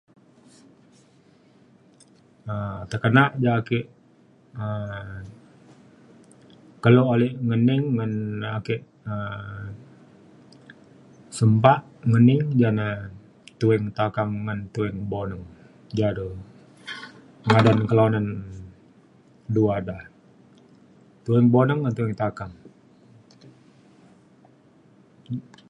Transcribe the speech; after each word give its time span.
um 2.53 2.77
tekenak 2.91 3.29
ja 3.43 3.51
ake 3.59 3.79
um 4.63 5.17
kelo 6.83 7.03
alek 7.13 7.33
ngening 7.47 7.83
ngan 7.95 8.13
ake 8.57 8.75
um 9.11 9.65
semba 11.37 11.73
ngening 12.09 12.43
ja 12.61 12.69
na 12.79 12.87
Tuing 13.59 13.85
Takang 13.97 14.31
gan 14.47 14.59
Tuing 14.73 14.97
Boneng 15.11 15.43
ja 15.97 16.07
do 16.17 16.27
ngadan 17.49 17.79
kelonan 17.89 18.25
dua 19.55 19.75
da. 19.87 19.97
Tuing 21.25 21.47
Boneng 21.53 21.79
gan 21.83 21.93
Tuing 21.97 22.15
Takang 22.21 22.51